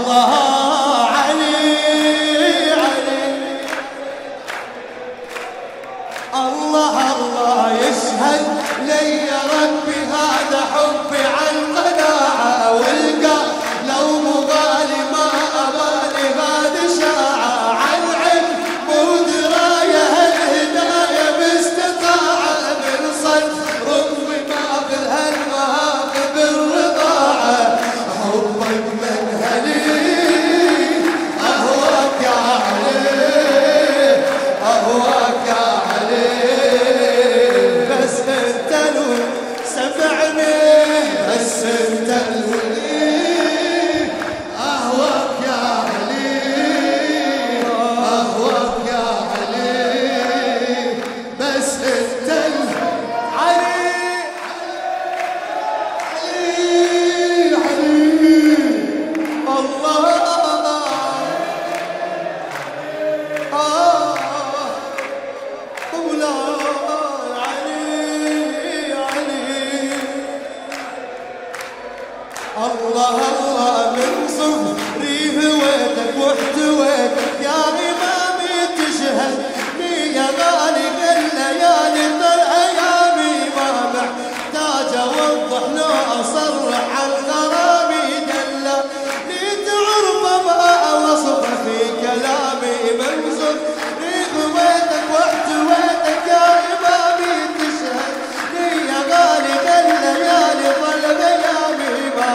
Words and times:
الله 0.00 0.59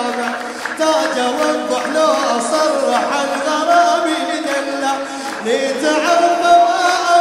الغربة 0.06 0.32
تاج 0.80 1.18
وانضح 1.20 1.86
لو 1.96 2.14
صرح 2.52 3.10
الغرامي 3.24 4.42
دلة 4.46 4.94
لتعرف 5.46 6.42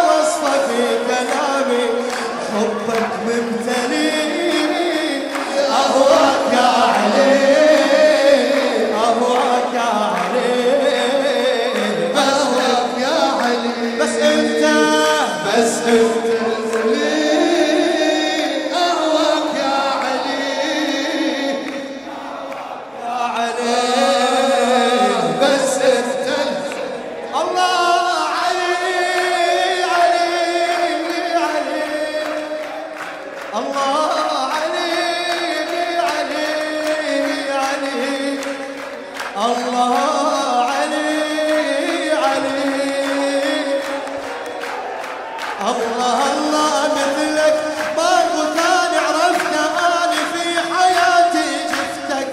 وصفه 0.09 0.67
في 0.67 0.99
كلامي. 1.09 1.84
حبك 2.55 3.11
ممتلئ. 3.27 4.34
أهو 5.71 6.14
الله 45.77 46.19
الله 46.33 46.89
مثلك. 46.99 47.55
ماكو 47.97 48.43
كان 48.57 48.93
عرفته 49.07 49.65
أنا 49.87 50.12
في 50.33 50.45
حياتي 50.75 51.51
شفتك 51.73 52.29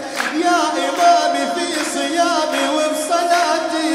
يا 0.46 0.60
إمامي 0.88 1.44
في 1.56 1.68
صيامي 1.94 2.64
وفي 2.76 3.02
صلاتي 3.10 3.92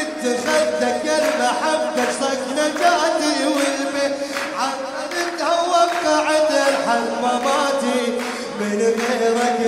انت 0.00 0.24
يا 0.50 1.06
المحبة 1.08 2.04
صك 2.20 2.42
نجاتي 2.52 3.46
والبي 3.46 4.14
عقدتها 4.58 5.62
وقعت 5.62 6.50
الحلمة 6.50 7.32
ماتي 7.44 8.02
من 8.60 8.78
غيرك 8.80 9.58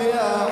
يا 0.00 0.48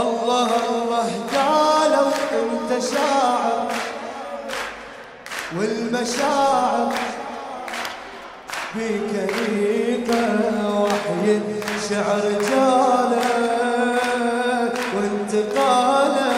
الله 0.00 0.50
الله 0.68 1.10
قالوا 1.34 2.10
انت 2.32 2.82
والمشاعر 5.58 6.92
بكريقة 8.74 10.22
وحي 10.80 11.40
شعر 11.90 12.20
جالك 12.50 13.72
وانتقالك 14.96 16.32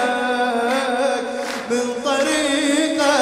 من 1.71 1.85
طريقة 2.05 3.15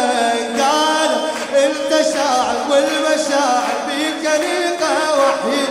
قال 0.59 1.11
المشاعر 1.55 2.57
والمشاعر 2.71 2.71
والمشاعر 2.71 3.77
بكريقة 3.89 4.95
وحي 5.19 5.63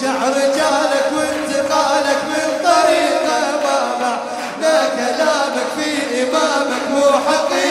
شعر 0.00 0.32
جالك 0.34 1.06
وانتقالك 1.16 2.20
من 2.28 2.48
طريقة 2.64 3.38
ما 3.64 3.78
معنى 4.00 4.76
كلامك 4.96 5.66
في 5.76 5.88
إمامك 6.22 6.82
مو 6.90 7.06
حقيقة 7.28 7.65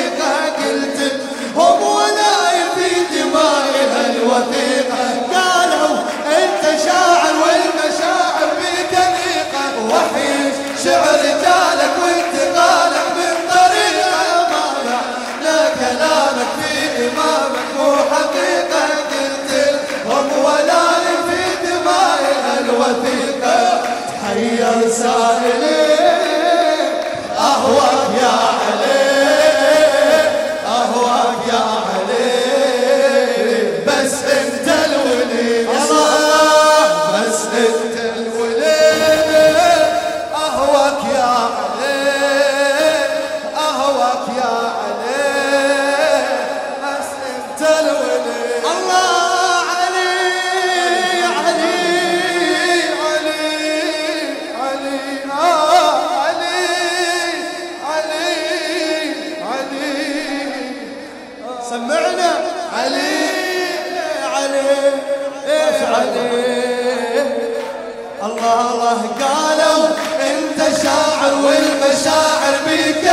الله 68.25 69.01
قالوا 69.21 69.87
انت 70.29 70.77
شاعر 70.83 71.33
والمشاعر 71.45 72.53
بيك 72.67 73.05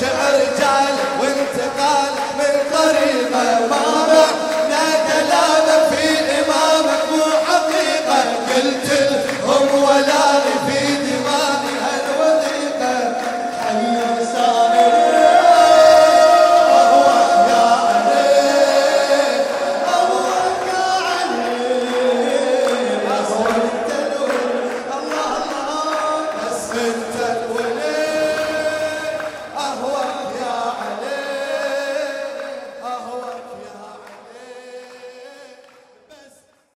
شعر 0.00 0.38
جال 0.58 0.94
وانتقال 1.20 2.12
من 2.38 2.76
قريبه 2.76 3.66
ما 3.70 4.06
بعد 4.08 4.43